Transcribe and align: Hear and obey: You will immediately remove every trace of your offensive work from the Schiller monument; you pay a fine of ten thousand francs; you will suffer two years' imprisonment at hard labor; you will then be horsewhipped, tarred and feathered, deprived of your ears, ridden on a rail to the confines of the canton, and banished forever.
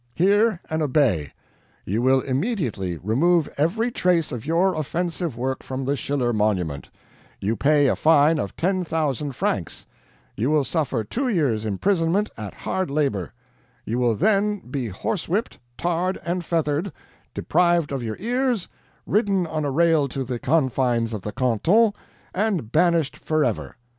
Hear 0.15 0.59
and 0.67 0.81
obey: 0.81 1.31
You 1.85 2.01
will 2.01 2.21
immediately 2.21 2.97
remove 2.97 3.47
every 3.55 3.91
trace 3.91 4.31
of 4.31 4.47
your 4.47 4.73
offensive 4.73 5.37
work 5.37 5.61
from 5.61 5.85
the 5.85 5.95
Schiller 5.95 6.33
monument; 6.33 6.89
you 7.39 7.55
pay 7.55 7.85
a 7.85 7.95
fine 7.95 8.39
of 8.39 8.55
ten 8.55 8.83
thousand 8.83 9.35
francs; 9.35 9.85
you 10.35 10.49
will 10.49 10.63
suffer 10.63 11.03
two 11.03 11.29
years' 11.29 11.65
imprisonment 11.67 12.31
at 12.35 12.55
hard 12.55 12.89
labor; 12.89 13.31
you 13.85 13.99
will 13.99 14.15
then 14.15 14.61
be 14.71 14.87
horsewhipped, 14.89 15.59
tarred 15.77 16.19
and 16.25 16.43
feathered, 16.43 16.91
deprived 17.35 17.91
of 17.91 18.01
your 18.01 18.17
ears, 18.19 18.67
ridden 19.05 19.45
on 19.45 19.63
a 19.65 19.69
rail 19.69 20.07
to 20.07 20.23
the 20.23 20.39
confines 20.39 21.13
of 21.13 21.21
the 21.21 21.31
canton, 21.31 21.93
and 22.33 22.71
banished 22.71 23.15
forever. 23.15 23.75